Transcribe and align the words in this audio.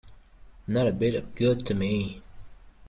Not 0.65 0.87
a 0.87 0.93
bit 0.93 1.13
of 1.13 1.35
good 1.35 1.63
to 1.67 1.75
me. 1.75 2.23